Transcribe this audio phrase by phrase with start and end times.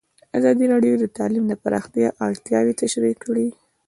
[0.37, 3.47] ازادي راډیو د تعلیم د پراختیا اړتیاوې تشریح کړي.